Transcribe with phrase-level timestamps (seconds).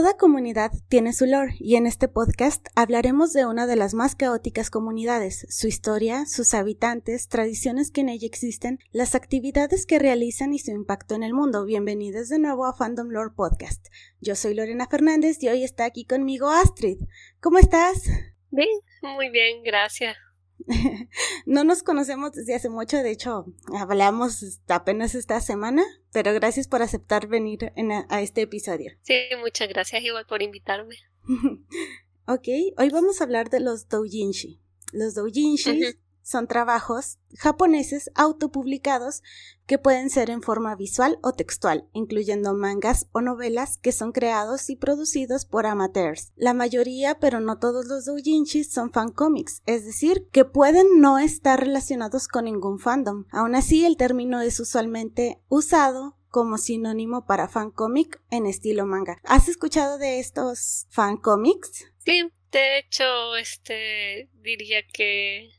[0.00, 4.16] Toda comunidad tiene su lore y en este podcast hablaremos de una de las más
[4.16, 10.54] caóticas comunidades, su historia, sus habitantes, tradiciones que en ella existen, las actividades que realizan
[10.54, 11.66] y su impacto en el mundo.
[11.66, 13.88] Bienvenidos de nuevo a Fandom Lore Podcast.
[14.22, 17.00] Yo soy Lorena Fernández y hoy está aquí conmigo Astrid.
[17.42, 18.02] ¿Cómo estás?
[18.50, 20.16] Bien, muy bien, gracias.
[21.46, 23.46] no nos conocemos desde hace mucho, de hecho,
[23.78, 27.72] hablamos apenas esta semana, pero gracias por aceptar venir
[28.08, 28.92] a, este episodio.
[29.02, 30.96] Sí, muchas gracias igual por invitarme.
[32.26, 34.60] ok, hoy vamos a hablar de los doujinshi.
[34.92, 35.94] Los doujinshi
[36.30, 39.22] son trabajos japoneses autopublicados
[39.66, 44.70] que pueden ser en forma visual o textual, incluyendo mangas o novelas que son creados
[44.70, 46.32] y producidos por amateurs.
[46.36, 51.58] La mayoría, pero no todos los doujinshis son fancomics, es decir, que pueden no estar
[51.58, 53.26] relacionados con ningún fandom.
[53.30, 59.20] Aún así, el término es usualmente usado como sinónimo para fancomic en estilo manga.
[59.24, 61.86] ¿Has escuchado de estos fancomics?
[61.98, 65.50] Sí, de hecho, este diría que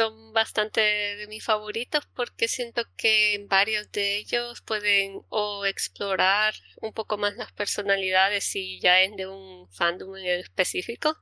[0.00, 6.54] son bastante de mis favoritos porque siento que en varios de ellos pueden o explorar
[6.80, 11.14] un poco más las personalidades si ya es de un fandom en específico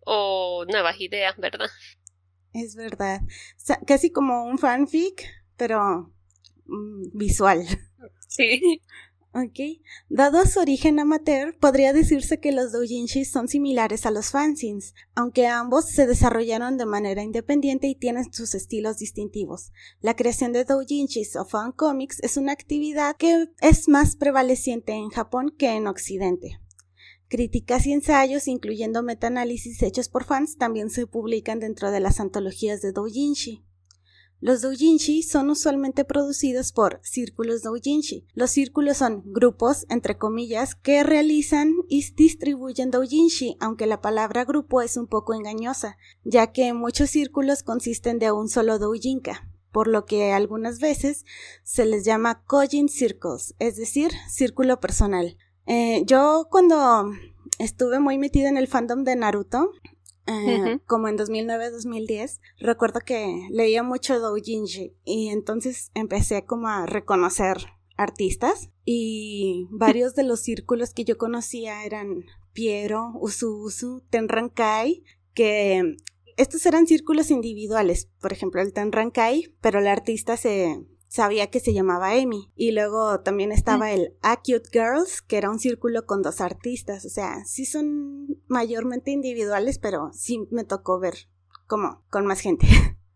[0.00, 1.68] o nuevas ideas, ¿verdad?
[2.54, 3.20] Es verdad.
[3.86, 5.22] casi como un fanfic,
[5.58, 6.10] pero
[6.64, 7.66] mm, visual.
[8.28, 8.80] Sí.
[9.32, 9.80] Ok.
[10.08, 15.46] Dado su origen amateur, podría decirse que los doujinshis son similares a los fanzines, aunque
[15.46, 19.72] ambos se desarrollaron de manera independiente y tienen sus estilos distintivos.
[20.00, 25.54] La creación de doujinshis o fancomics es una actividad que es más prevaleciente en Japón
[25.56, 26.58] que en Occidente.
[27.28, 32.82] Críticas y ensayos, incluyendo metaanálisis hechos por fans, también se publican dentro de las antologías
[32.82, 33.64] de doujinshi.
[34.40, 38.26] Los doujinshi son usualmente producidos por círculos doujinshi.
[38.32, 44.80] Los círculos son grupos, entre comillas, que realizan y distribuyen doujinshi, aunque la palabra grupo
[44.80, 50.06] es un poco engañosa, ya que muchos círculos consisten de un solo doujinka, por lo
[50.06, 51.26] que algunas veces
[51.62, 55.36] se les llama kojin circles, es decir, círculo personal.
[55.66, 57.12] Eh, yo cuando
[57.58, 59.70] estuve muy metida en el fandom de Naruto,
[60.30, 67.56] eh, como en 2009-2010, recuerdo que leía mucho doujinshi y entonces empecé como a reconocer
[67.96, 75.04] artistas y varios de los círculos que yo conocía eran Piero, Usu Tenrankai,
[75.34, 75.96] que
[76.36, 81.74] estos eran círculos individuales, por ejemplo el Tenrankai, pero el artista se sabía que se
[81.74, 82.50] llamaba Amy.
[82.54, 87.04] Y luego también estaba el Acute Girls, que era un círculo con dos artistas.
[87.04, 91.28] O sea, sí son mayormente individuales, pero sí me tocó ver
[91.66, 92.66] como con más gente.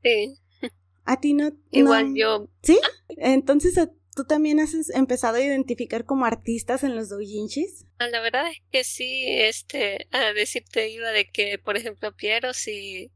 [0.02, 0.34] Sí.
[1.04, 1.52] A ti no.
[1.70, 2.48] Igual yo.
[2.62, 2.78] ¿Sí?
[3.08, 3.74] Entonces,
[4.16, 7.86] ¿tú también has empezado a identificar como artistas en los doujinshis?
[7.98, 12.54] Ah, la verdad es que sí, este, a decirte iba de que, por ejemplo, Piero
[12.54, 13.12] sí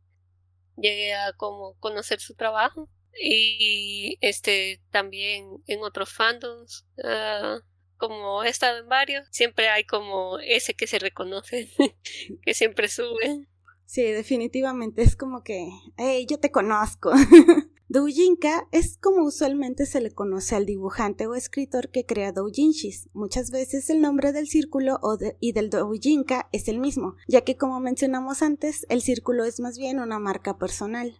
[0.76, 2.88] llegué a como conocer su trabajo
[3.20, 7.60] y este también en otros fandoms uh,
[7.96, 11.68] como he estado en varios siempre hay como ese que se reconoce
[12.42, 13.46] que siempre sube
[13.84, 17.12] sí definitivamente es como que hey yo te conozco
[17.90, 23.08] Doujinka es como usualmente se le conoce al dibujante o escritor que crea doujinshis.
[23.14, 27.56] Muchas veces el nombre del círculo o y del doujinka es el mismo, ya que
[27.56, 31.18] como mencionamos antes, el círculo es más bien una marca personal.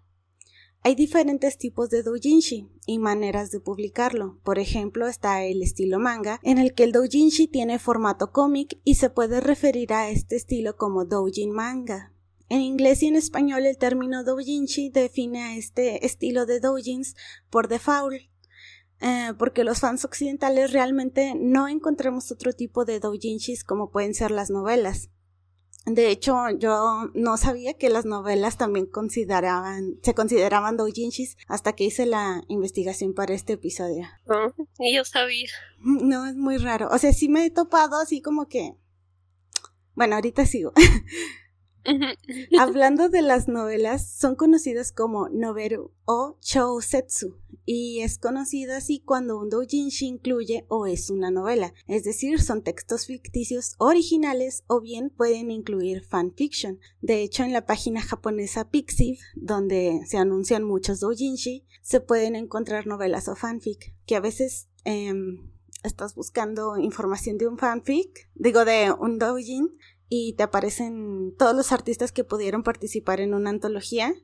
[0.82, 4.38] Hay diferentes tipos de doujinshi y maneras de publicarlo.
[4.44, 8.94] Por ejemplo, está el estilo manga, en el que el doujinshi tiene formato cómic y
[8.94, 12.12] se puede referir a este estilo como doujin manga.
[12.48, 17.14] En inglés y en español el término doujinshi define a este estilo de doujins
[17.50, 18.22] por default,
[19.00, 24.30] eh, porque los fans occidentales realmente no encontramos otro tipo de doujinshis como pueden ser
[24.30, 25.10] las novelas.
[25.90, 31.84] De hecho, yo no sabía que las novelas también consideraban, se consideraban doujinshis hasta que
[31.84, 34.06] hice la investigación para este episodio.
[34.26, 35.48] No, ni yo sabía.
[35.80, 36.88] No, es muy raro.
[36.90, 38.74] O sea, sí me he topado así como que...
[39.94, 40.72] Bueno, ahorita sigo.
[42.58, 49.38] Hablando de las novelas, son conocidas como noveru o shousetsu y es conocida así cuando
[49.38, 55.10] un doujinshi incluye o es una novela, es decir, son textos ficticios originales o bien
[55.10, 56.80] pueden incluir fanfiction.
[57.02, 62.86] De hecho, en la página japonesa Pixiv, donde se anuncian muchos doujinshi, se pueden encontrar
[62.86, 65.50] novelas o fanfic, que a veces em,
[65.84, 69.76] estás buscando información de un fanfic, digo de un doujin,
[70.08, 74.14] y te aparecen todos los artistas que pudieron participar en una antología.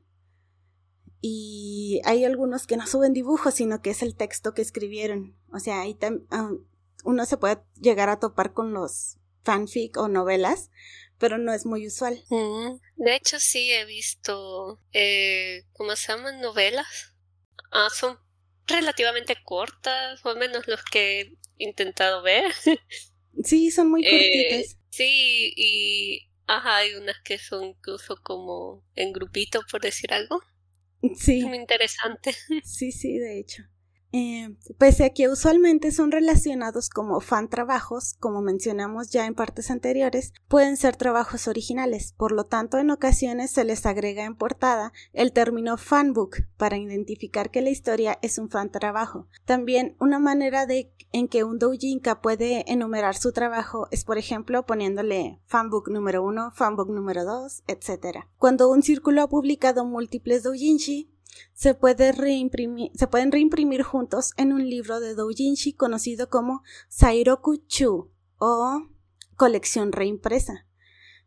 [1.21, 5.35] Y hay algunos que no suben dibujos, sino que es el texto que escribieron.
[5.51, 5.97] O sea, ahí
[6.31, 6.51] ah,
[7.03, 10.69] uno se puede llegar a topar con los fanfic o novelas,
[11.17, 12.23] pero no es muy usual.
[12.29, 16.41] Mm, de hecho, sí he visto, eh, ¿cómo se llaman?
[16.41, 17.13] Novelas.
[17.71, 18.19] Ah, son
[18.67, 22.53] relativamente cortas, o al menos los que he intentado ver.
[23.43, 24.77] Sí, son muy Eh, cortitas.
[24.95, 30.41] Sí, y ajá, hay unas que son incluso como en grupito, por decir algo.
[31.17, 31.41] Sí.
[31.41, 32.35] Muy interesante.
[32.61, 33.63] Sí, sí, de hecho.
[34.11, 39.69] Eh, pese a que usualmente son relacionados como fan trabajos, como mencionamos ya en partes
[39.71, 44.93] anteriores, pueden ser trabajos originales, por lo tanto en ocasiones se les agrega en portada
[45.11, 49.27] el término fanbook para identificar que la historia es un fan trabajo.
[49.45, 54.65] También una manera de en que un doujinka puede enumerar su trabajo es por ejemplo
[54.65, 58.25] poniéndole fanbook número 1, fanbook número 2, etc.
[58.37, 61.14] Cuando un círculo ha publicado múltiples doujinshi,
[61.53, 67.57] se, puede reimprimir, se pueden reimprimir juntos en un libro de doujinshi conocido como Sairoku
[67.67, 68.87] Chu o
[69.35, 70.65] colección reimpresa.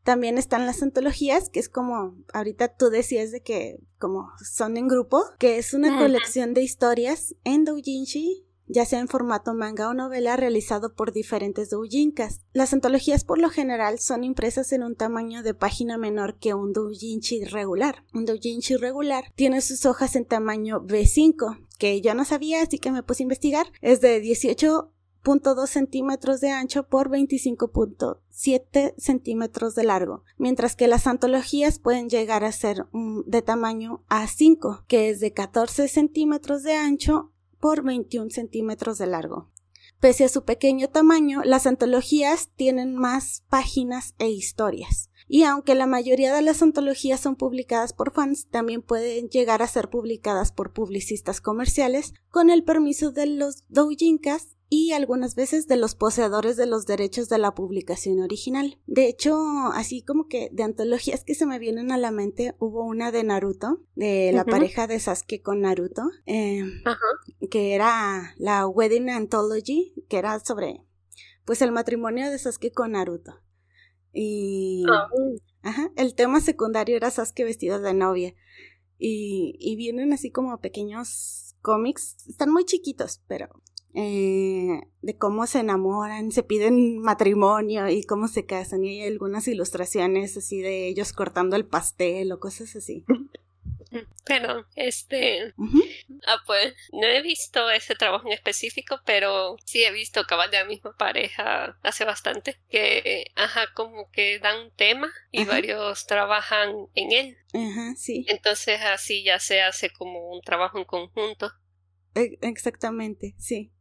[0.03, 4.89] También están las antologías, que es como ahorita tú decías de que como son en
[4.89, 9.95] grupo, que es una colección de historias en doujinshi ya sea en formato manga o
[9.95, 12.41] novela realizado por diferentes doujinkas.
[12.53, 16.73] Las antologías por lo general son impresas en un tamaño de página menor que un
[16.73, 18.05] doujinshi regular.
[18.15, 22.91] Un doujinshi regular tiene sus hojas en tamaño B5, que yo no sabía, así que
[22.91, 23.67] me puse a investigar.
[23.81, 31.79] Es de 18.2 centímetros de ancho por 25.7 centímetros de largo, mientras que las antologías
[31.79, 37.33] pueden llegar a ser mm, de tamaño A5, que es de 14 centímetros de ancho
[37.61, 39.51] por 21 centímetros de largo.
[40.01, 45.11] Pese a su pequeño tamaño, las antologías tienen más páginas e historias.
[45.27, 49.67] Y aunque la mayoría de las antologías son publicadas por fans, también pueden llegar a
[49.67, 55.77] ser publicadas por publicistas comerciales con el permiso de los doujinkas y algunas veces de
[55.77, 58.79] los poseedores de los derechos de la publicación original.
[58.87, 59.35] De hecho,
[59.73, 63.25] así como que de antologías que se me vienen a la mente, hubo una de
[63.25, 67.07] Naruto, de la pareja de Sasuke con Naruto, eh, Ajá.
[67.51, 70.85] que era la Wedding Anthology, que era sobre
[71.47, 73.33] pues el matrimonio de Sasuke con Naruto.
[74.13, 75.09] Y Ah,
[75.63, 78.35] ajá, el tema secundario era Sasuke vestido de novia.
[78.99, 83.49] Y, y vienen así como pequeños cómics, están muy chiquitos, pero
[83.95, 88.85] eh, de cómo se enamoran, se piden matrimonio y cómo se casan.
[88.85, 93.05] Y hay algunas ilustraciones así de ellos cortando el pastel o cosas así.
[94.27, 95.55] Pero, este,
[96.27, 100.59] ah, pues, no he visto ese trabajo en específico, pero sí he visto cabal de
[100.59, 105.53] la misma pareja hace bastante, que, ajá, como que dan un tema y Ajá.
[105.53, 107.39] varios trabajan en él.
[107.55, 108.27] Ajá, sí.
[108.29, 111.51] Entonces así ya se hace como un trabajo en conjunto.
[112.15, 113.73] E- Exactamente, sí.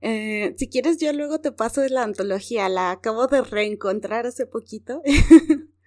[0.00, 2.68] Eh, si quieres, yo luego te paso la antología.
[2.68, 5.02] La acabo de reencontrar hace poquito.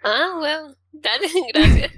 [0.03, 1.91] Ah, well, dale, gracias.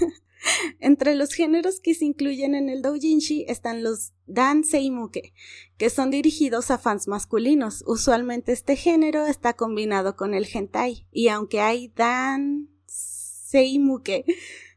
[0.80, 5.32] Entre los géneros que se incluyen en el doujinshi están los dan seimuke,
[5.76, 7.82] que son dirigidos a fans masculinos.
[7.86, 14.24] Usualmente este género está combinado con el hentai, y aunque hay dan seimuke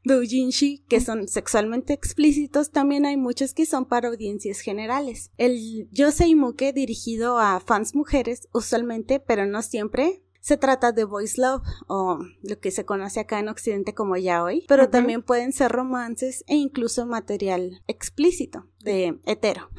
[0.04, 5.32] doujinshi que son sexualmente explícitos, también hay muchos que son para audiencias generales.
[5.38, 11.64] El yoseimuke dirigido a fans mujeres, usualmente, pero no siempre, se trata de voice love
[11.88, 14.92] o lo que se conoce acá en Occidente como yaoi, pero Ujú.
[14.92, 19.70] también pueden ser romances e incluso material explícito de hetero.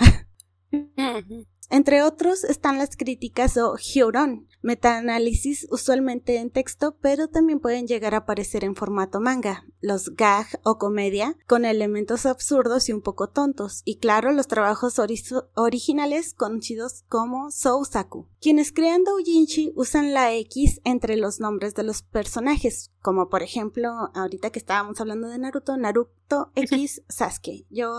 [1.71, 8.15] Entre otros están las críticas o hyoron, metaanálisis usualmente en texto, pero también pueden llegar
[8.15, 13.29] a aparecer en formato manga, los gag o comedia, con elementos absurdos y un poco
[13.29, 18.27] tontos, y claro, los trabajos ori- originales conocidos como sousaku.
[18.41, 24.11] Quienes crean doujinshi usan la X entre los nombres de los personajes, como por ejemplo,
[24.15, 27.67] ahorita que estábamos hablando de Naruto, Naruto X Sasuke.
[27.71, 27.99] Yo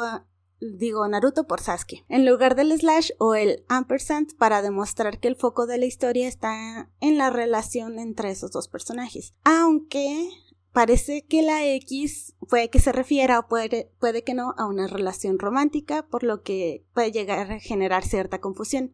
[0.62, 5.36] digo Naruto por Sasuke, en lugar del slash o el ampersand para demostrar que el
[5.36, 9.34] foco de la historia está en la relación entre esos dos personajes.
[9.44, 10.30] Aunque
[10.72, 14.88] parece que la X puede que se refiera o puede, puede que no a una
[14.88, 18.94] relación romántica, por lo que puede llegar a generar cierta confusión.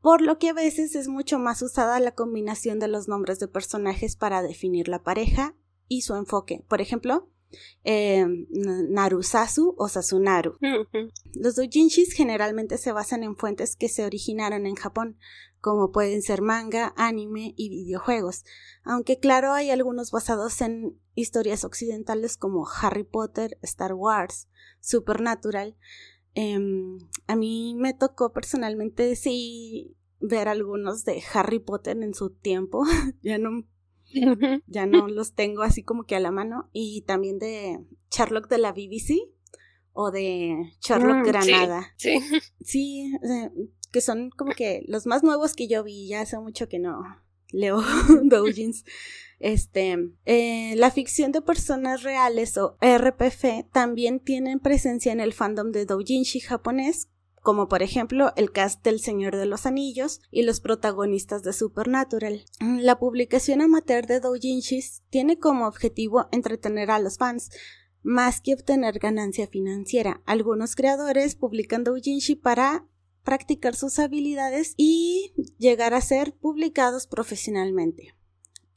[0.00, 3.48] Por lo que a veces es mucho más usada la combinación de los nombres de
[3.48, 5.54] personajes para definir la pareja
[5.88, 6.64] y su enfoque.
[6.68, 7.28] Por ejemplo,
[7.84, 10.58] eh, Narusasu o Sasunaru.
[11.34, 15.18] Los doujinshis generalmente se basan en fuentes que se originaron en Japón,
[15.60, 18.44] como pueden ser manga, anime y videojuegos,
[18.84, 24.48] aunque claro hay algunos basados en historias occidentales como Harry Potter, Star Wars,
[24.80, 25.76] Supernatural.
[26.34, 32.84] Em, a mí me tocó personalmente sí ver algunos de Harry Potter en su tiempo.
[33.22, 33.66] ya no
[34.66, 36.68] ya no los tengo así como que a la mano.
[36.72, 37.78] Y también de
[38.10, 39.14] Sherlock de la BBC
[39.92, 41.94] o de Sherlock mm, Granada.
[41.96, 42.18] Sí,
[42.60, 43.12] sí.
[43.92, 46.08] que son como que los más nuevos que yo vi.
[46.08, 47.02] Ya hace mucho que no
[47.50, 47.82] leo
[48.24, 48.84] doujins.
[49.38, 55.72] Este, eh, la ficción de personas reales o RPF también tienen presencia en el fandom
[55.72, 57.10] de doujinshi japonés,
[57.46, 62.44] como por ejemplo el cast del Señor de los Anillos y los protagonistas de Supernatural.
[62.58, 67.50] La publicación amateur de doujinshis tiene como objetivo entretener a los fans,
[68.02, 70.24] más que obtener ganancia financiera.
[70.26, 72.84] Algunos creadores publican doujinshi para
[73.22, 78.16] practicar sus habilidades y llegar a ser publicados profesionalmente.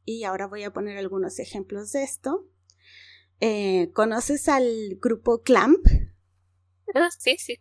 [0.06, 2.48] Y ahora voy a poner algunos ejemplos de esto.
[3.40, 5.84] Eh, ¿Conoces al grupo Clamp?
[6.94, 7.58] Ah, sí, sí.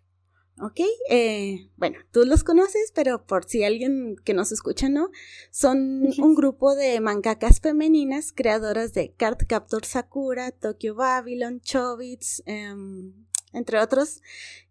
[0.61, 0.81] ¿Ok?
[1.11, 5.11] Eh, bueno, tú los conoces, pero por si alguien que nos escucha no,
[5.51, 13.13] son un grupo de mangakas femeninas creadoras de Card Captor Sakura, Tokyo Babylon, Chobits, em,
[13.53, 14.21] entre otros,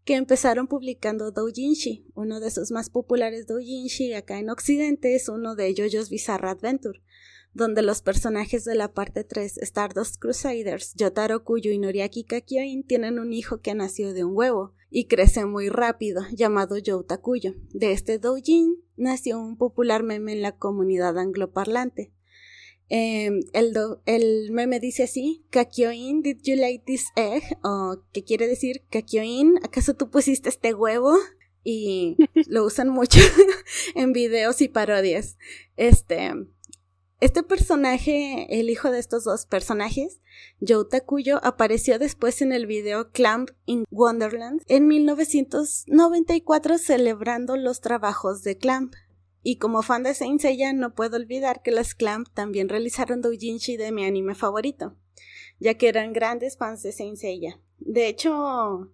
[0.06, 2.06] que empezaron publicando doujinshi.
[2.16, 7.02] Uno de sus más populares doujinshi acá en Occidente es uno de JoJo's Bizarre Adventure
[7.54, 13.18] donde los personajes de la parte 3, Stardust Crusaders, Yotaro Kuyo y Noriaki Kakyoin, tienen
[13.18, 17.56] un hijo que nació de un huevo y crece muy rápido, llamado Yota Kuyo.
[17.74, 22.12] De este doujin nació un popular meme en la comunidad angloparlante.
[22.90, 27.44] Em, el, meme dice así, Kakyoin, did you like this egg?
[27.64, 31.18] O que quiere decir, Kakyoin, ¿acaso tú pusiste este huevo?
[31.64, 32.16] Y
[32.48, 33.20] lo usan mucho
[33.96, 35.38] en videos y parodias.
[35.76, 36.32] Este,
[37.20, 40.20] este personaje, el hijo de estos dos personajes,
[40.66, 48.44] Joe Takuyo, apareció después en el video Clamp in Wonderland en 1994 celebrando los trabajos
[48.44, 48.94] de Clamp.
[49.42, 53.78] Y como fan de Saint Seiya no puedo olvidar que las Clamp también realizaron doujinshi
[53.78, 54.96] de mi anime favorito,
[55.60, 57.60] ya que eran grandes fans de Saint Seiya.
[57.80, 58.92] De hecho,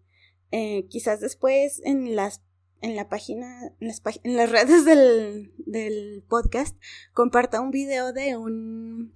[0.51, 2.41] eh, quizás después en las
[2.83, 6.77] en la página, en las, en las redes del, del, podcast,
[7.13, 9.13] comparta un video de un,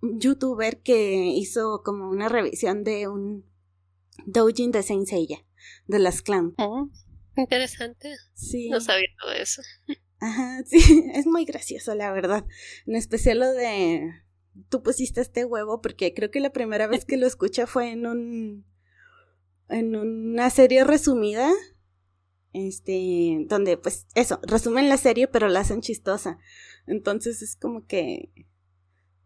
[0.00, 3.44] youtuber que hizo como una revisión de un
[4.26, 5.44] doujin de Saint Seiya,
[5.86, 6.54] de las clan.
[6.56, 6.88] Oh,
[7.36, 8.14] interesante.
[8.32, 8.70] Sí.
[8.70, 9.62] No sabía todo eso.
[10.20, 12.44] Ajá, sí, es muy gracioso, la verdad.
[12.86, 14.08] En especial lo de
[14.68, 18.06] tú pusiste este huevo, porque creo que la primera vez que lo escuché fue en
[18.06, 18.66] un
[19.68, 21.52] en una serie resumida
[22.52, 26.38] este, donde pues eso, resumen la serie pero la hacen chistosa.
[26.86, 28.30] Entonces es como que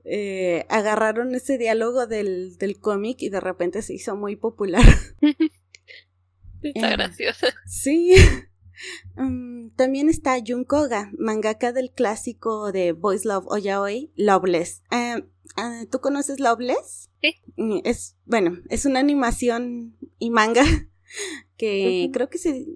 [0.04, 4.84] eh, agarraron ese diálogo del, del cómic y de repente se hizo muy popular.
[6.62, 7.48] está eh, graciosa.
[7.66, 8.14] Sí.
[9.14, 14.82] Mm, también está Jun Koga, mangaka del clásico de Boys Love o Yaoi, Loveless.
[14.90, 15.22] Eh,
[15.56, 17.10] ah, ¿Tú conoces Loveless?
[17.20, 17.36] Sí.
[17.56, 20.64] Mm, es, bueno, es una animación y manga
[21.56, 22.66] que creo que se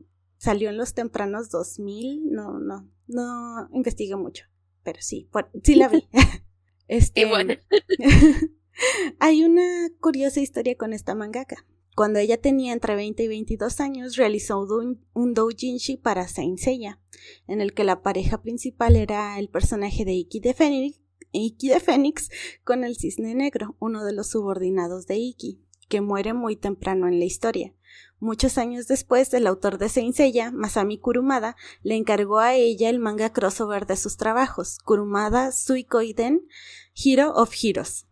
[0.46, 4.44] salió en los tempranos 2000, no, no, no investigué mucho,
[4.84, 5.28] pero sí,
[5.64, 6.06] sí la vi.
[6.88, 7.54] este, bueno.
[9.18, 11.66] hay una curiosa historia con esta mangaka.
[11.96, 17.00] Cuando ella tenía entre 20 y 22 años, realizó un, un doujinshi para Saint Seiya,
[17.48, 21.00] en el que la pareja principal era el personaje de Iki de Fénix,
[21.32, 22.30] Iki de Fénix
[22.62, 27.18] con el cisne negro, uno de los subordinados de Iki, que muere muy temprano en
[27.18, 27.74] la historia.
[28.18, 32.98] Muchos años después, el autor de Saint Seiya, Masami Kurumada, le encargó a ella el
[32.98, 36.48] manga crossover de sus trabajos, Kurumada Suikoiden
[36.94, 38.06] Hero of Heroes,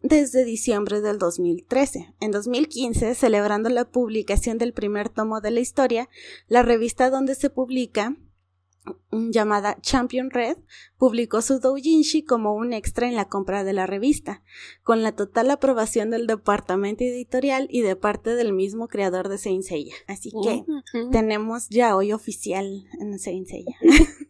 [0.00, 2.14] desde diciembre del 2013.
[2.20, 6.08] En 2015, celebrando la publicación del primer tomo de la historia,
[6.46, 8.16] la revista donde se publica
[9.10, 10.58] llamada Champion Red
[10.96, 14.42] publicó su doujinshi como un extra en la compra de la revista,
[14.82, 19.64] con la total aprobación del departamento editorial y de parte del mismo creador de Saint
[19.64, 19.94] Seiya.
[20.06, 20.64] Así que
[21.10, 23.76] tenemos ya hoy oficial en Saint Seiya.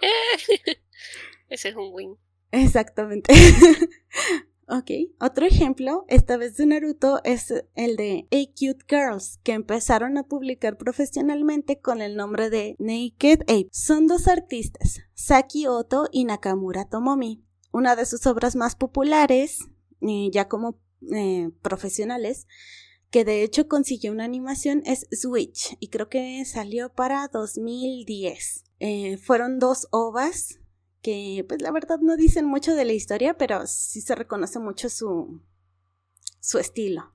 [1.48, 2.16] Ese es un win.
[2.50, 3.32] Exactamente.
[4.66, 4.90] Ok,
[5.20, 10.22] otro ejemplo, esta vez de Naruto, es el de A Cute Girls, que empezaron a
[10.22, 13.68] publicar profesionalmente con el nombre de Naked Ape.
[13.72, 17.44] Son dos artistas, Saki Oto y Nakamura Tomomi.
[17.72, 19.58] Una de sus obras más populares,
[20.00, 20.80] eh, ya como
[21.12, 22.46] eh, profesionales,
[23.10, 28.64] que de hecho consiguió una animación, es Switch, y creo que salió para 2010.
[28.80, 30.58] Eh, fueron dos ovas
[31.04, 34.88] que pues la verdad no dicen mucho de la historia, pero sí se reconoce mucho
[34.88, 35.42] su,
[36.40, 37.14] su estilo.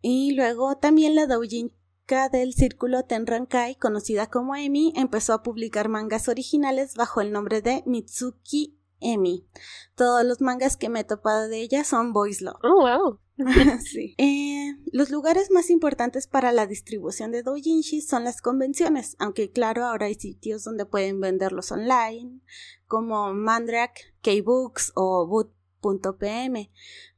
[0.00, 1.72] Y luego también la doujin
[2.02, 7.62] chica del círculo Tenrankai, conocida como Emi, empezó a publicar mangas originales bajo el nombre
[7.62, 9.48] de Mitsuki Emi.
[9.96, 12.58] Todos los mangas que me he topado de ella son Boys Love.
[12.62, 13.18] Oh, wow.
[13.84, 14.14] sí.
[14.18, 19.84] Eh, los lugares más importantes para la distribución de doujinshi son las convenciones, aunque claro,
[19.84, 22.40] ahora hay sitios donde pueden venderlos online,
[22.86, 26.70] como Mandrak, K-Books o Boot.pm,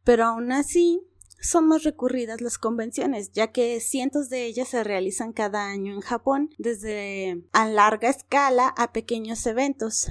[0.04, 1.00] pero aún así
[1.44, 6.00] son más recurridas las convenciones, ya que cientos de ellas se realizan cada año en
[6.00, 10.10] Japón, desde a larga escala a pequeños eventos.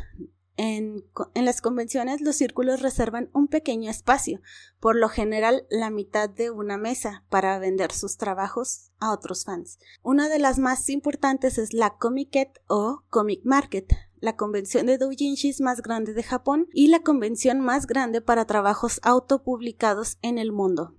[0.55, 4.41] En, las convenciones los círculos reservan un pequeño espacio,
[4.79, 9.79] por lo general la mitad de una mesa, para vender sus trabajos a otros fans.
[10.03, 15.59] Una de las más importantes es la Comiket o Comic Market, la convención de doujinshis
[15.59, 20.95] más grande de Japón y la convención más grande para trabajos autopublicados en el mundo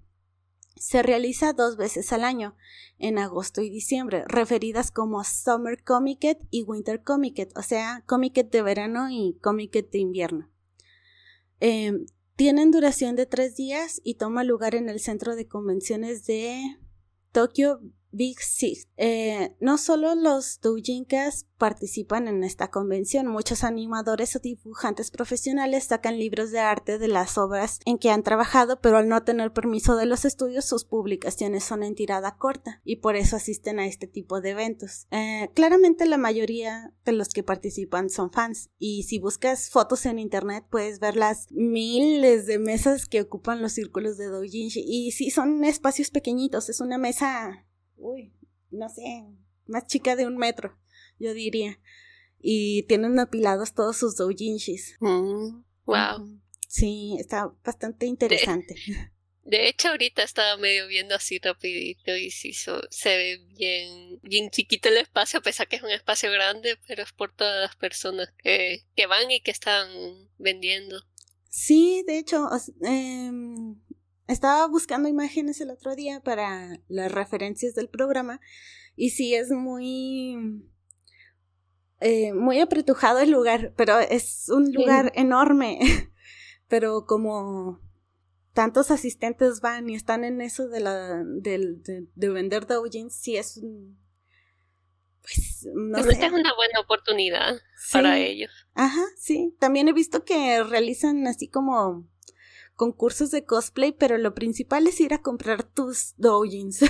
[0.84, 2.56] se realiza dos veces al año,
[2.98, 8.60] en agosto y diciembre, referidas como Summer Comiket y Winter Comiket, o sea, Comiket de
[8.60, 10.50] verano y Comiket de invierno.
[11.58, 12.04] Em,
[12.36, 16.60] tienen duración de tres días y toma lugar en el centro de convenciones de
[17.32, 17.80] Tokyo
[18.14, 18.88] Big Six.
[18.96, 26.18] Eh, no solo los doujinkas participan en esta convención, muchos animadores o dibujantes profesionales sacan
[26.18, 29.96] libros de arte de las obras en que han trabajado, pero al no tener permiso
[29.96, 34.06] de los estudios, sus publicaciones son en tirada corta y por eso asisten a este
[34.06, 35.06] tipo de eventos.
[35.10, 40.18] Eh, claramente la mayoría de los que participan son fans y si buscas fotos en
[40.18, 45.30] internet puedes ver las miles de mesas que ocupan los círculos de doujinshi y sí
[45.30, 47.64] son espacios pequeñitos, es una mesa
[48.04, 48.32] uy,
[48.70, 49.24] no sé,
[49.66, 50.78] más chica de un metro,
[51.18, 51.80] yo diría.
[52.38, 54.96] Y tienen apilados todos sus doujinshis.
[55.00, 56.40] Mm, wow.
[56.68, 58.74] Sí, está bastante interesante.
[59.44, 64.88] De, hecho, ahorita estaba medio viendo así rapidito y sí, se ve bien, bien chiquito
[64.88, 68.32] el espacio, a pesar que es un espacio grande, pero es por todas las personas
[68.38, 69.88] que, que van y que están
[70.38, 71.02] vendiendo.
[71.50, 72.48] Sí, de hecho,
[72.84, 73.30] eh,
[74.26, 78.40] estaba buscando imágenes el otro día para las referencias del programa
[78.96, 80.64] y sí es muy
[82.00, 85.78] eh, muy apretujado el lugar, pero es un lugar enorme.
[86.68, 87.80] pero como
[88.52, 91.76] tantos asistentes van y están en eso de la de,
[92.14, 93.98] de, vender doujins, sí es un
[95.22, 96.10] pues no sé.
[96.10, 97.56] es una buena oportunidad
[97.92, 98.50] para ellos.
[98.74, 99.56] Ajá, sí.
[99.58, 102.06] También he visto que realizan así como
[102.74, 106.80] concursos de cosplay, pero lo principal es ir a comprar tus doujins.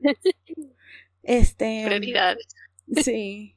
[1.22, 1.84] este.
[1.86, 2.46] Prioridades.
[3.02, 3.56] Sí.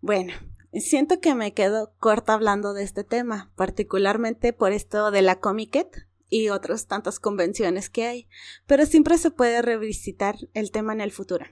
[0.00, 0.34] Bueno,
[0.72, 6.06] siento que me quedo corta hablando de este tema, particularmente por esto de la Comiket
[6.28, 8.28] y otras tantas convenciones que hay,
[8.66, 11.46] pero siempre se puede revisitar el tema en el futuro.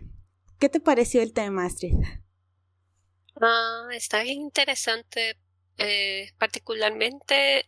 [0.58, 1.94] ¿Qué te pareció el tema, Astrid?
[3.40, 5.36] Ah, está bien interesante,
[5.78, 7.66] eh, particularmente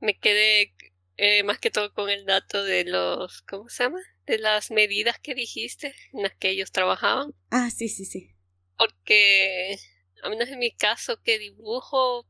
[0.00, 0.74] me quedé
[1.16, 4.00] eh, más que todo con el dato de los, ¿cómo se llama?
[4.26, 7.32] De las medidas que dijiste en las que ellos trabajaban.
[7.50, 8.34] Ah, sí, sí, sí.
[8.76, 9.78] Porque,
[10.22, 12.26] a menos en mi caso que dibujo,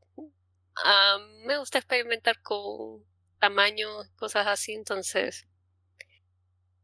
[1.45, 3.03] me gusta experimentar con
[3.39, 5.47] tamaños, cosas así, entonces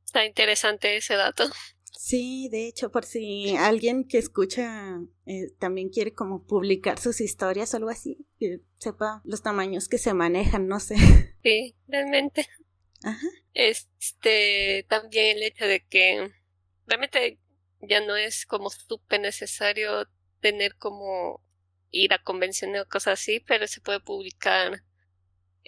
[0.05, 1.45] está interesante ese dato.
[1.95, 7.73] Sí, de hecho, por si alguien que escucha eh, también quiere como publicar sus historias
[7.73, 10.95] o algo así, que sepa los tamaños que se manejan, no sé.
[11.43, 12.47] Sí, realmente.
[13.03, 13.27] Ajá.
[13.53, 16.31] Este, también el hecho de que
[16.87, 17.37] realmente
[17.81, 20.07] ya no es como súper necesario
[20.39, 21.43] tener como
[21.91, 24.83] ir a convenciones o cosas así, pero se puede publicar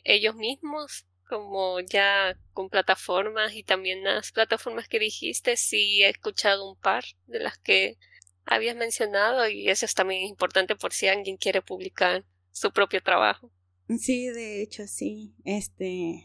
[0.03, 6.69] ellos mismos como ya con plataformas y también las plataformas que dijiste, sí he escuchado
[6.69, 7.97] un par de las que
[8.45, 13.51] habías mencionado y eso es también importante por si alguien quiere publicar su propio trabajo.
[13.99, 15.35] Sí, de hecho, sí.
[15.43, 16.23] Este.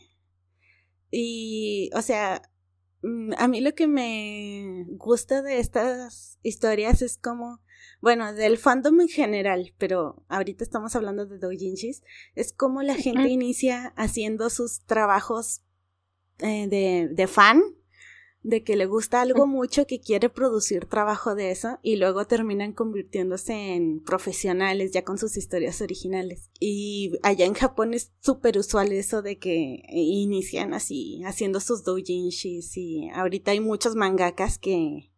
[1.11, 2.43] Y, o sea,
[3.03, 7.61] mm, a mí lo que me gusta de estas historias es como
[8.01, 12.03] bueno, del fandom en general, pero ahorita estamos hablando de doujinshis,
[12.35, 15.63] es como la gente inicia haciendo sus trabajos
[16.39, 17.63] eh, de, de fan,
[18.43, 22.73] de que le gusta algo mucho, que quiere producir trabajo de eso y luego terminan
[22.73, 26.51] convirtiéndose en profesionales ya con sus historias originales.
[26.59, 32.77] Y allá en Japón es súper usual eso de que inician así haciendo sus doujinshis
[32.77, 35.11] y ahorita hay muchos mangakas que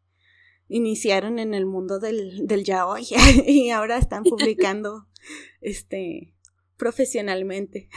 [0.72, 3.06] iniciaron en el mundo del, del yaoi
[3.46, 5.06] y ahora están publicando
[5.60, 6.34] este
[6.76, 7.88] profesionalmente.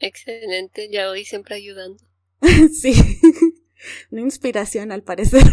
[0.00, 2.04] Excelente, yaoi siempre ayudando.
[2.72, 2.92] sí,
[4.10, 5.44] una inspiración al parecer.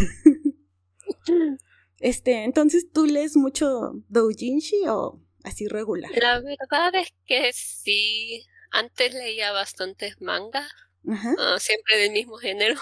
[2.00, 6.10] Este, entonces, ¿tú lees mucho doujinshi o así regular?
[6.20, 8.44] La verdad es que sí.
[8.72, 10.68] Antes leía bastantes mangas,
[11.06, 12.74] ah, siempre del mismo género.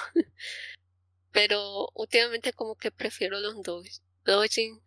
[1.33, 3.55] Pero últimamente como que prefiero los
[4.25, 4.81] doujin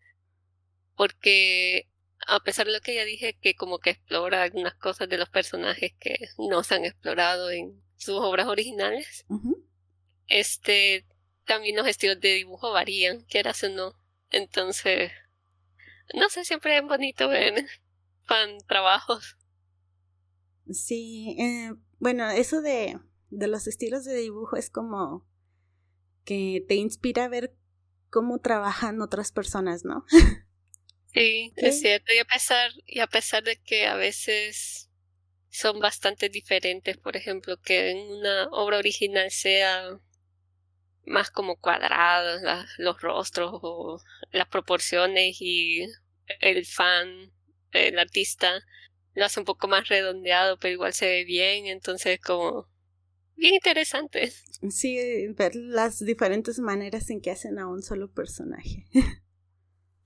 [0.95, 1.87] porque
[2.27, 5.29] a pesar de lo que ya dije, que como que explora algunas cosas de los
[5.29, 9.25] personajes que no se han explorado en sus obras originales,
[10.27, 11.05] este,
[11.45, 13.93] también los estilos de dibujo varían, quieras o no.
[14.29, 15.11] Entonces,
[16.13, 17.65] no sé, siempre es bonito ver
[18.23, 19.37] fan trabajos.
[20.71, 25.25] Sí, eh, bueno, eso de, de los estilos de dibujo es como
[26.23, 27.53] que te inspira a ver
[28.09, 30.05] cómo trabajan otras personas, ¿no?
[31.13, 32.11] Sí, es cierto.
[32.13, 34.89] Y a pesar, y a pesar de que a veces
[35.49, 39.99] son bastante diferentes, por ejemplo, que en una obra original sea
[41.05, 42.41] más como cuadrados
[42.77, 45.85] los rostros o las proporciones y
[46.39, 47.31] el fan,
[47.71, 48.63] el artista,
[49.13, 52.67] lo hace un poco más redondeado, pero igual se ve bien, entonces como
[53.35, 54.31] bien interesante.
[54.69, 58.85] Sí, ver las diferentes maneras en que hacen a un solo personaje.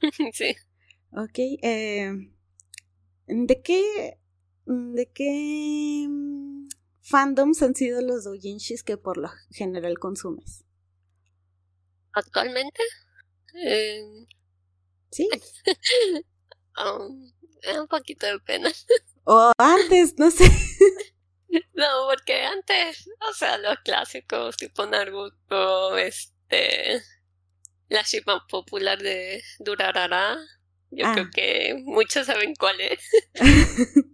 [0.34, 0.56] sí.
[1.12, 2.12] Ok, eh,
[3.28, 4.20] ¿de qué,
[4.66, 6.68] de qué mm,
[7.02, 10.66] fandoms han sido los doujinshis que por lo general consumes?
[12.13, 12.82] ¿Actualmente?
[13.66, 14.28] Eh,
[15.12, 15.30] sí.
[16.78, 17.32] um,
[17.80, 18.72] un poquito de pena.
[19.24, 20.46] O antes, no sé.
[21.73, 27.01] no, porque antes, o sea, los clásicos tipo Naruto, este,
[27.89, 30.38] la ship popular de Durarara,
[30.89, 31.31] yo creo ah.
[31.33, 32.99] que muchos saben cuál es.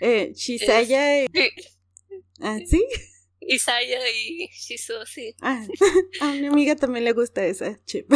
[0.00, 1.26] eh, Shisaya.
[2.40, 2.84] ¿Ah, sí?
[3.40, 5.34] Isaya y Shizu, sí.
[5.40, 5.64] Ah,
[6.20, 8.12] a mi amiga también le gusta esa chip.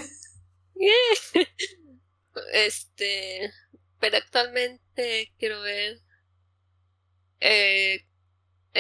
[2.52, 3.50] Este,
[3.98, 6.00] pero actualmente quiero ver.
[7.40, 8.06] Eh,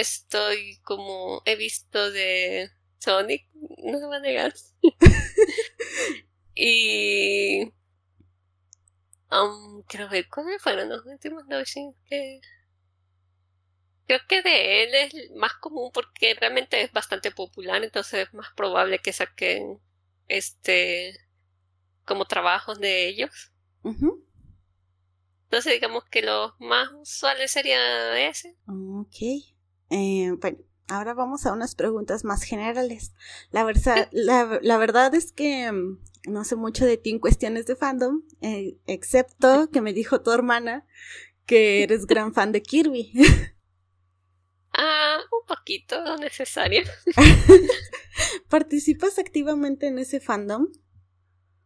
[0.00, 4.54] estoy como he visto de Sonic, no se va a negar.
[6.54, 7.72] y
[9.30, 12.40] Um, quiero ver cuáles fueron los últimos doujins que.
[14.06, 18.48] Creo que de él es más común porque realmente es bastante popular, entonces es más
[18.54, 19.80] probable que saquen
[20.28, 21.18] este
[22.04, 23.50] como trabajos de ellos.
[23.82, 28.56] Entonces digamos que los más usuales sería ese.
[28.68, 29.55] Ok.
[29.90, 33.12] Eh, bueno, ahora vamos a unas preguntas más generales.
[33.50, 37.66] La, verdad, la, la verdad es que mm, no sé mucho de ti en cuestiones
[37.66, 40.86] de fandom, eh, excepto que me dijo tu hermana
[41.46, 43.12] que eres gran fan de Kirby.
[44.78, 46.82] Ah, un poquito necesario.
[48.50, 50.68] ¿Participas activamente en ese fandom?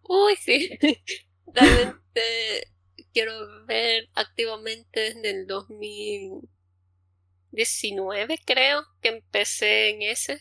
[0.03, 0.79] Uy, sí.
[1.53, 2.73] Realmente
[3.13, 3.33] quiero
[3.67, 5.47] ver activamente desde el
[7.53, 10.41] 2019, creo, que empecé en ese.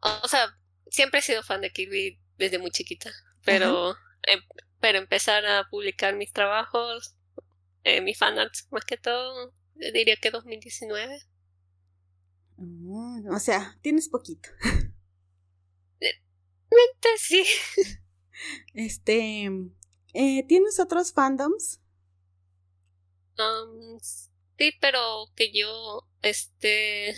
[0.00, 0.48] O sea,
[0.90, 3.10] siempre he sido fan de Kirby desde muy chiquita,
[3.44, 4.40] pero, em,
[4.80, 7.16] pero empezar a publicar mis trabajos,
[7.84, 11.20] eh, mis fanarts más que todo, diría que 2019.
[12.56, 14.48] Mm, o sea, tienes poquito.
[16.00, 17.44] Mente sí.
[18.74, 19.50] Este,
[20.12, 21.80] eh, ¿tienes otros fandoms?
[23.38, 23.98] Um,
[24.58, 27.14] sí, pero que yo esté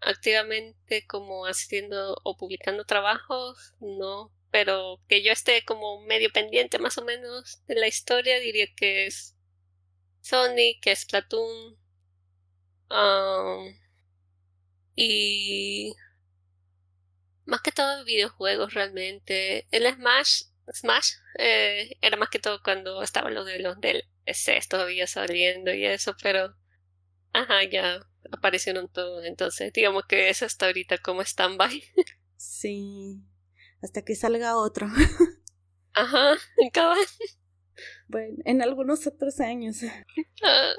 [0.00, 6.98] activamente como haciendo o publicando trabajos, no pero que yo esté como medio pendiente más
[6.98, 9.36] o menos de la historia, diría que es
[10.20, 11.78] Sonic, que es Platoon,
[14.94, 15.94] y
[17.44, 19.66] más que todo videojuegos realmente.
[19.70, 24.04] El Smash, Smash eh, era más que todo cuando estaba lo de los del
[24.68, 26.54] todavía saliendo y eso, pero
[27.32, 28.00] ajá, ya
[28.32, 31.82] aparecieron todos, entonces digamos que eso está ahorita como stand-by.
[32.40, 33.20] Sí,
[33.82, 34.86] hasta que salga otro.
[35.92, 36.36] Ajá,
[36.72, 36.98] cabal.
[38.08, 39.82] Bueno, en algunos otros años.
[40.42, 40.72] Ah,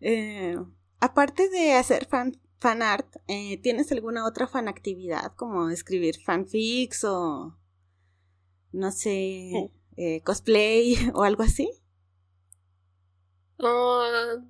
[0.00, 0.56] eh,
[1.00, 7.02] aparte de hacer fan, fan art, eh, ¿tienes alguna otra fan actividad como escribir fanfics
[7.04, 7.58] o
[8.70, 11.68] no sé, eh, cosplay o algo así?
[13.58, 14.44] Oh,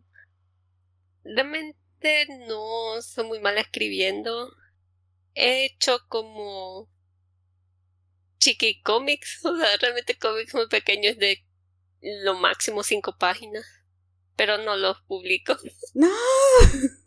[1.24, 4.50] realmente no soy muy mala escribiendo
[5.34, 6.88] he hecho como
[8.38, 11.44] chiqui cómics, o sea, realmente cómics muy pequeños de
[12.02, 13.66] lo máximo cinco páginas,
[14.36, 15.56] pero no los publico.
[15.94, 16.10] No,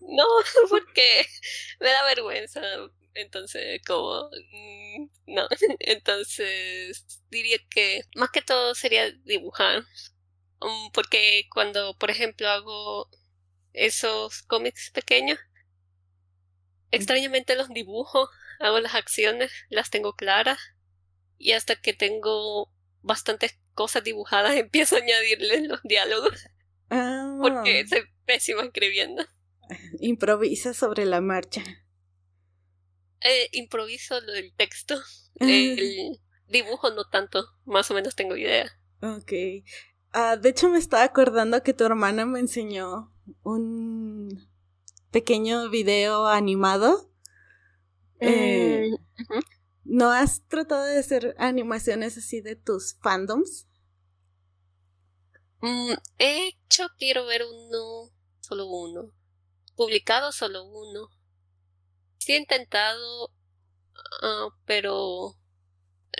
[0.02, 0.26] no,
[0.70, 1.26] porque
[1.80, 2.62] me da vergüenza
[3.16, 5.48] Entonces, como, mm, no.
[5.80, 9.84] Entonces, diría que más que todo sería dibujar.
[10.60, 13.10] Um, porque cuando, por ejemplo, hago
[13.74, 15.40] esos cómics pequeños,
[16.92, 20.60] extrañamente los dibujo, hago las acciones, las tengo claras.
[21.38, 26.48] Y hasta que tengo bastantes cosas dibujadas, empiezo a añadirles los diálogos.
[26.90, 27.88] Porque ah.
[27.88, 29.24] soy pésima escribiendo.
[30.00, 31.64] Improvisa sobre la marcha.
[33.22, 35.02] Eh, improviso lo del texto.
[35.40, 37.46] El dibujo no tanto.
[37.66, 38.72] Más o menos tengo idea.
[39.02, 39.32] Ok.
[40.12, 44.50] Ah, de hecho, me estaba acordando que tu hermana me enseñó un
[45.12, 47.12] pequeño video animado.
[48.20, 49.40] Eh, mm,
[49.84, 53.68] ¿No has tratado de hacer animaciones así de tus fandoms?
[55.62, 59.12] Mm, he hecho, quiero ver uno, solo uno.
[59.76, 61.10] Publicado solo uno.
[62.18, 63.32] Sí he intentado,
[64.22, 65.36] ah, pero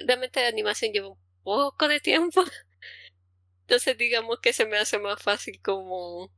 [0.06, 2.44] realmente la animación lleva un poco de tiempo.
[3.68, 6.32] Entonces digamos que se me hace más fácil como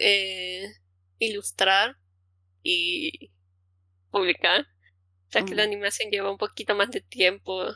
[0.00, 0.66] eh,
[1.20, 1.96] ilustrar
[2.64, 3.30] y
[4.10, 4.62] publicar.
[5.28, 5.68] O sea que la mm.
[5.68, 7.66] animación lleva un poquito más de tiempo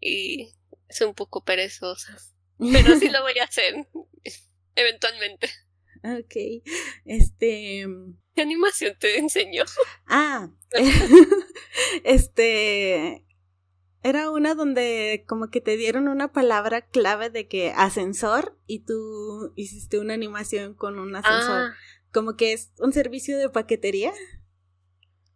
[0.00, 0.52] y
[0.88, 2.16] es un poco perezosa.
[2.58, 3.86] Pero sí lo voy a hacer
[4.74, 5.48] eventualmente.
[6.02, 6.64] Ok.
[7.04, 7.86] Este.
[8.34, 9.62] ¿Qué animación te enseñó?
[10.08, 10.50] Ah.
[12.02, 13.27] este.
[14.02, 19.52] Era una donde como que te dieron una palabra clave de que ascensor y tú
[19.56, 21.72] hiciste una animación con un ascensor.
[21.72, 21.74] Ah.
[22.12, 24.12] Como que es un servicio de paquetería.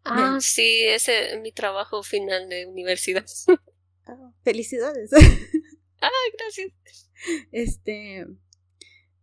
[0.04, 3.26] Ah, sí, ese es mi trabajo final de universidad.
[4.04, 5.12] Ah, felicidades.
[6.02, 7.08] ah, gracias.
[7.52, 8.26] Este,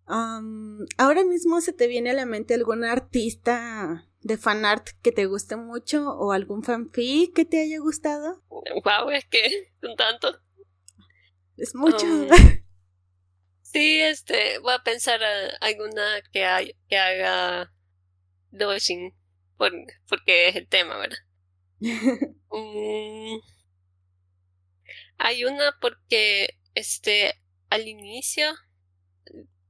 [0.05, 5.55] ahora mismo se te viene a la mente algún artista de fanart que te guste
[5.55, 8.43] mucho o algún fanfic que te haya gustado.
[8.49, 10.39] Wow, es que un tanto.
[11.57, 12.05] Es mucho.
[13.61, 17.73] sí, este, voy a pensar a alguna que, hay, que haga
[18.51, 19.13] dosing
[19.57, 19.71] por,
[20.07, 21.17] porque es el tema, ¿verdad?
[21.79, 23.39] Mm,
[25.17, 27.33] hay una porque este
[27.69, 28.53] al inicio,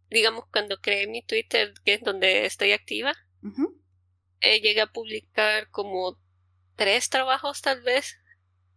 [0.10, 3.14] digamos cuando creé mi Twitter, que es donde estoy activa,
[4.42, 6.20] eh, llegué a publicar como
[6.76, 8.18] tres trabajos tal vez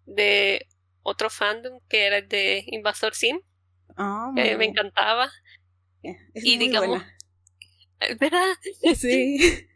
[0.06, 0.66] de
[1.02, 3.40] otro fandom que era de Invasor Sim,
[3.96, 5.30] oh, que me encantaba.
[6.34, 7.02] y digamos,
[8.18, 8.56] ¿verdad?
[8.96, 9.68] Sí.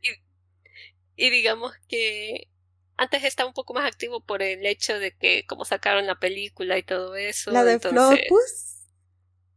[1.17, 2.49] y, digamos que
[2.97, 6.79] antes estaba un poco más activo por el hecho de que como sacaron la película
[6.79, 7.51] y todo eso.
[7.51, 8.27] La de entonces...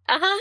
[0.06, 0.34] Ajá.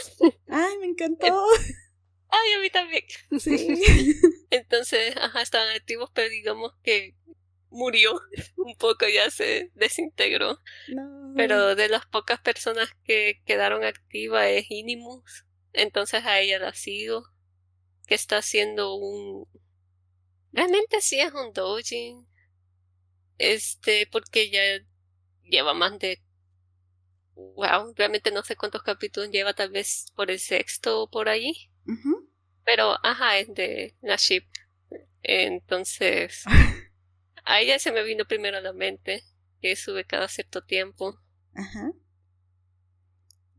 [0.49, 1.27] Ay, me encantó.
[2.31, 3.05] Ay, a mí también.
[3.39, 4.19] Sí.
[4.51, 7.15] Entonces, ajá, estaban activos, pero digamos que
[7.71, 8.21] murió
[8.57, 10.61] un poco, ya se desintegró.
[10.89, 11.35] No.
[11.37, 15.45] Pero de las pocas personas que quedaron activas es Inimus.
[15.73, 17.25] Entonces a ella la sigo.
[18.07, 19.47] Que está haciendo un.
[20.53, 22.27] Realmente sí es un doujin.
[23.37, 24.63] Este, porque ya
[25.45, 26.21] lleva más de
[27.39, 31.71] wow, realmente no sé cuántos capítulos lleva, tal vez por el sexto o por ahí.
[32.69, 34.45] Pero, ajá, es de la ship.
[35.23, 36.45] Entonces,
[37.45, 39.25] a ella se me vino primero a la mente,
[39.63, 41.19] que sube cada cierto tiempo.
[41.55, 41.93] Ajá.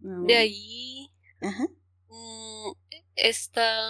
[0.02, 1.10] De ahí,
[1.42, 1.66] Ajá.
[2.08, 2.72] Mm,
[3.16, 3.82] está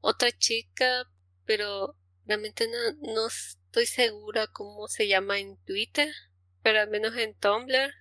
[0.00, 1.04] otra chica,
[1.44, 6.08] pero realmente no, no estoy segura cómo se llama en Twitter
[6.66, 7.92] pero al menos en Tumblr,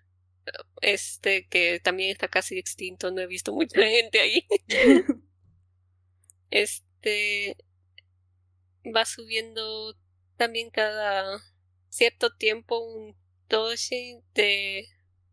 [0.82, 4.48] este que también está casi extinto, no he visto mucha gente ahí.
[6.64, 7.58] este
[8.86, 9.96] va subiendo
[10.38, 11.42] también cada
[11.90, 13.18] cierto tiempo un
[13.50, 14.88] doji de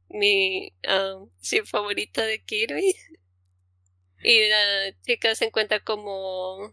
[0.09, 1.31] mi um,
[1.67, 2.95] favorita de Kirby.
[4.25, 6.73] Y la chica se encuentra como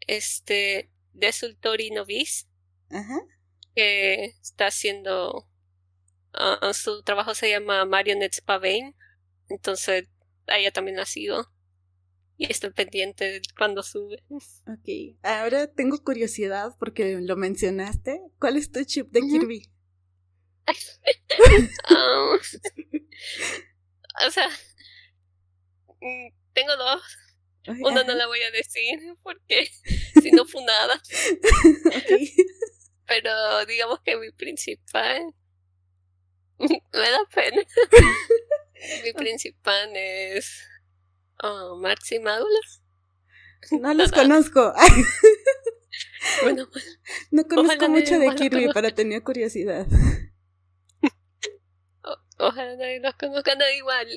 [0.00, 2.46] este Desultori Novice.
[3.74, 5.46] Que está haciendo
[6.36, 8.94] Ah, su trabajo se llama Marionette Pavane.
[9.48, 10.08] Entonces,
[10.48, 11.48] ella también ha sido.
[12.38, 14.22] Y está pendiente cuando sube.
[14.66, 15.16] Ok.
[15.22, 18.20] Ahora tengo curiosidad porque lo mencionaste.
[18.38, 19.70] ¿Cuál es tu chip de Kirby?
[21.90, 22.38] Um,
[24.26, 24.48] o sea,
[26.00, 27.02] mm, tengo dos.
[27.80, 29.70] Una no la voy a decir porque
[30.22, 31.00] si no fue nada.
[33.06, 35.34] Pero digamos que mi principal
[36.58, 37.62] me da pena.
[39.02, 40.66] Mi principal es
[41.42, 44.72] oh, Max y No los conozco.
[46.42, 46.68] bueno,
[47.30, 49.86] no conozco mucho de Kirby, pero tenía curiosidad.
[52.38, 54.08] ojalá nadie los conozca, nada igual.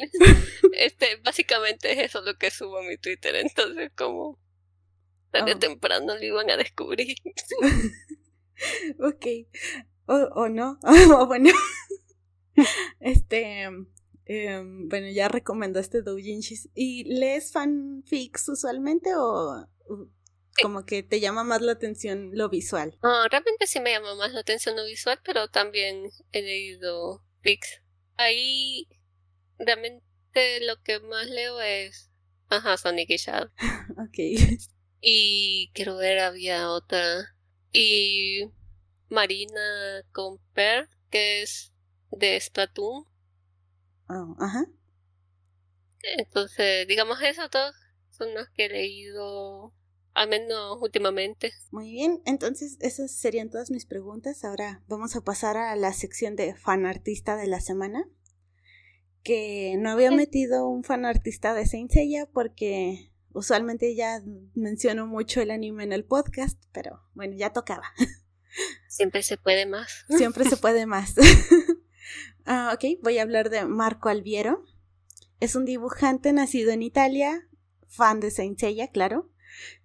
[0.74, 4.40] este, básicamente es eso lo que subo a mi Twitter, entonces como
[5.32, 5.60] tarde oh.
[5.60, 7.18] temprano lo iban a descubrir.
[9.00, 9.26] ok.
[10.10, 11.52] O, o no, o bueno.
[13.00, 13.70] este,
[14.28, 16.70] em, bueno, ya recomendaste doujinshis.
[16.76, 19.68] ¿Y lees fanfics usualmente o
[20.62, 22.98] como que te llama más la atención lo visual?
[23.02, 27.82] Realmente sí me llama más la atención lo visual, pero también he leído fics.
[28.18, 28.88] Ahí
[29.60, 32.10] realmente lo que más leo es,
[32.50, 33.50] ajá, Sonic y Shadow.
[33.98, 34.60] ok.
[35.02, 37.36] Y quiero ver, había otra.
[37.72, 38.50] Y
[39.10, 41.72] Marina Comper, que es
[42.12, 43.06] de Splatoon.
[44.10, 44.66] Oh, ajá.
[46.18, 47.76] Entonces, digamos, esos dos
[48.10, 49.74] son los que he leído,
[50.14, 51.52] al menos últimamente.
[51.72, 54.44] Muy bien, entonces esas serían todas mis preguntas.
[54.44, 58.08] Ahora vamos a pasar a la sección de fan artista de la semana.
[59.24, 64.22] Que no había metido un fan artista de Saint Seiya porque usualmente ya
[64.54, 67.92] menciono mucho el anime en el podcast, pero bueno, ya tocaba.
[68.88, 70.06] Siempre se puede más.
[70.10, 71.14] Siempre se puede más.
[72.46, 74.64] Ah, ok, voy a hablar de Marco Alviero.
[75.40, 77.48] Es un dibujante nacido en Italia,
[77.88, 79.30] fan de Saint Seiya, claro,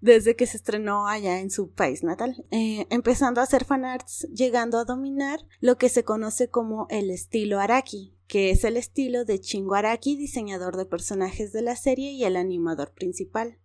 [0.00, 4.78] desde que se estrenó allá en su país natal, eh, empezando a hacer fanarts, llegando
[4.78, 9.40] a dominar lo que se conoce como el estilo Araki, que es el estilo de
[9.40, 13.58] Chingo Araki, diseñador de personajes de la serie y el animador principal.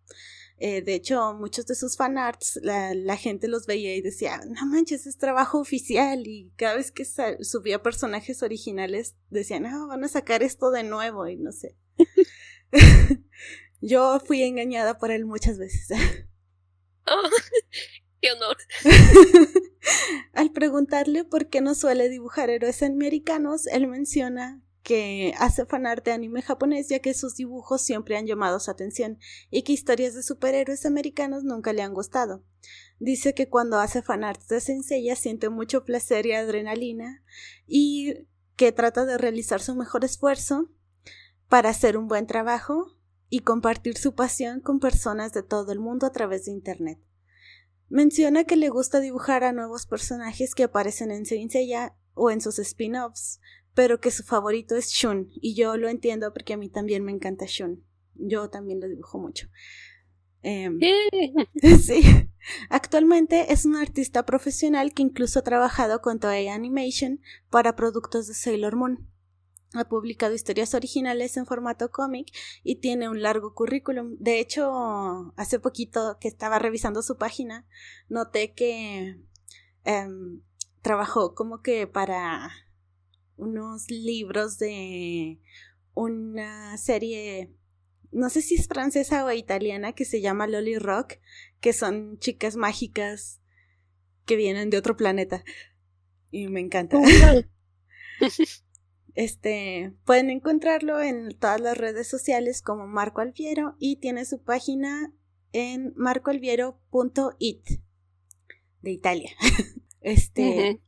[0.59, 4.65] Eh, de hecho, muchos de sus fanarts, la, la gente los veía y decía, no
[4.65, 6.25] manches, es trabajo oficial.
[6.25, 11.27] Y cada vez que subía personajes originales, decían, no, van a sacar esto de nuevo
[11.27, 11.77] y no sé.
[13.81, 15.89] Yo fui engañada por él muchas veces.
[17.05, 17.29] Oh,
[18.21, 18.57] ¡Qué honor!
[20.33, 26.13] Al preguntarle por qué no suele dibujar héroes americanos, él menciona que hace fanart de
[26.13, 29.19] anime japonés ya que sus dibujos siempre han llamado su atención
[29.51, 32.45] y que historias de superhéroes americanos nunca le han gustado.
[32.97, 37.21] Dice que cuando hace fanart de Senseiya siente mucho placer y adrenalina
[37.67, 40.69] y que trata de realizar su mejor esfuerzo
[41.49, 42.95] para hacer un buen trabajo
[43.27, 46.97] y compartir su pasión con personas de todo el mundo a través de Internet.
[47.89, 52.57] Menciona que le gusta dibujar a nuevos personajes que aparecen en Senseiya o en sus
[52.57, 53.41] spin-offs,
[53.77, 57.11] pero que su favorito es Shun, y yo lo entiendo porque a mí también me
[57.11, 57.85] encanta Shun.
[58.15, 59.49] Yo también lo dibujo mucho.
[60.41, 60.79] Em,
[61.83, 62.01] sí.
[62.71, 68.33] Actualmente es un artista profesional que incluso ha trabajado con Toei Animation para productos de
[68.33, 69.07] Sailor Moon.
[69.75, 74.15] Ha publicado historias originales en formato cómic y tiene un largo currículum.
[74.17, 77.67] De hecho, hace poquito que estaba revisando su página,
[78.09, 79.21] noté que
[79.83, 80.41] em,
[80.81, 82.49] trabajó como que para
[83.37, 85.39] unos libros de
[85.93, 87.53] una serie,
[88.11, 91.15] no sé si es francesa o italiana, que se llama Lolly Rock,
[91.59, 93.41] que son chicas mágicas
[94.25, 95.43] que vienen de otro planeta.
[96.29, 96.99] Y me encanta.
[99.15, 105.13] este, pueden encontrarlo en todas las redes sociales como Marco Alviero y tiene su página
[105.53, 107.67] en marcoalviero.it
[108.81, 109.31] de Italia.
[109.99, 110.79] Este,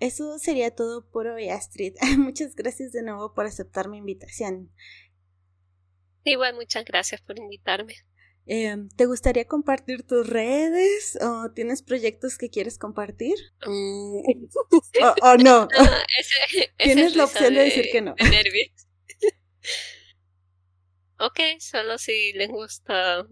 [0.00, 1.94] eso sería todo por hoy, Astrid.
[2.18, 4.70] Muchas gracias de nuevo por aceptar mi invitación.
[6.24, 7.94] Igual, muchas gracias por invitarme.
[8.46, 13.36] Em, ¿Te gustaría compartir tus redes o tienes proyectos que quieres compartir?
[13.66, 14.20] Mm.
[15.22, 15.68] o, no.
[16.78, 18.14] tienes la opción de, decir que no.
[21.18, 23.26] ok, solo si les gusta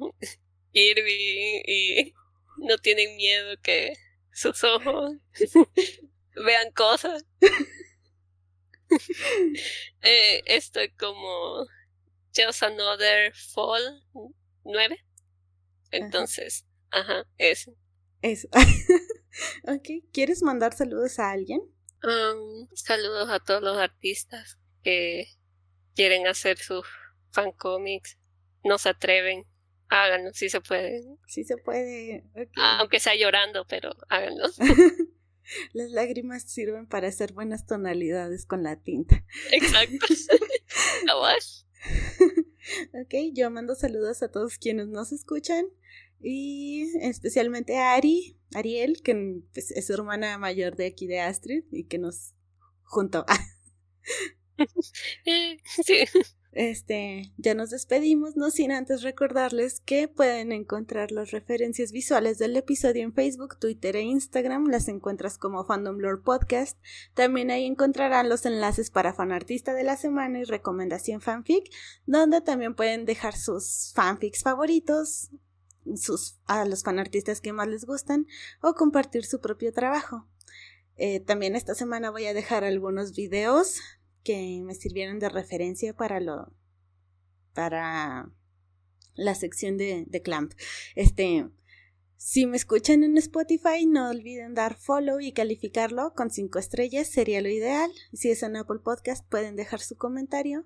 [0.73, 2.15] Kirby y
[2.59, 3.95] no tienen miedo que
[4.33, 5.13] sus ojos
[6.35, 7.25] vean cosas.
[10.03, 11.67] eh, estoy como
[12.35, 14.03] Just Another Fall
[14.65, 14.99] 9.
[15.91, 17.75] Entonces, ajá, eso.
[18.23, 18.49] Eso.
[19.65, 21.61] ok, ¿quieres mandar saludos a alguien?
[22.03, 25.27] Um, saludos a todos los artistas que
[25.95, 26.87] quieren hacer sus
[27.31, 28.19] fan comics.
[28.65, 29.45] No se atreven.
[29.89, 31.03] Háganlo, si se puede.
[31.27, 32.25] Si se puede.
[32.57, 34.49] Aunque sea llorando, pero háganlo.
[35.73, 39.25] Las lágrimas sirven para hacer buenas tonalidades con la tinta.
[39.51, 40.07] Exacto.
[43.03, 45.67] ok, yo mando saludos a todos quienes nos escuchan
[46.21, 51.85] y especialmente a Ari, Ariel, que pues, es hermana mayor de aquí de Astrid y
[51.85, 52.35] que nos
[52.85, 53.27] juntó.
[55.85, 56.05] sí.
[56.53, 62.55] Este, ya nos despedimos, no sin antes recordarles que pueden encontrar las referencias visuales del
[62.55, 66.79] episodio en Facebook, Twitter e Instagram, las encuentras como Fandom Lore Podcast.
[67.15, 71.73] También ahí encontrarán los enlaces para fanartista de la semana y recomendación fanfic,
[72.05, 75.31] donde también pueden dejar sus fanfics favoritos,
[75.97, 78.27] sus, a los fanartistas que más les gustan
[78.61, 80.29] o compartir su propio trabajo.
[80.97, 83.81] Eh, también esta semana voy a dejar algunos videos
[84.23, 86.53] que me sirvieron de referencia para lo
[87.55, 88.33] para
[89.15, 90.53] la sección de, de Clamp.
[90.95, 91.51] Este,
[92.17, 97.43] si me escuchan en Spotify, no olviden dar follow y calificarlo con cinco estrellas, sería
[97.43, 97.91] lo ideal.
[98.13, 100.65] Si es en Apple Podcast, pueden dejar su comentario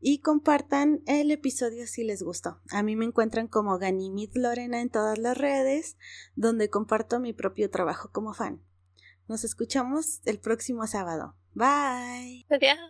[0.00, 2.60] y compartan el episodio si les gustó.
[2.70, 5.96] A mí me encuentran como Ganimit Lorena en todas las redes,
[6.34, 8.60] donde comparto mi propio trabajo como fan.
[9.28, 11.36] Nos escuchamos el próximo sábado.
[11.56, 12.80] 拜，再见。